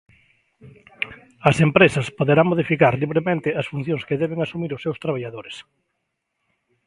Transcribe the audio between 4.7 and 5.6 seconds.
os seus traballadores.